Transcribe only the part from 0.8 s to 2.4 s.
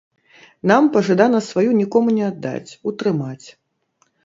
пажадана сваю нікому не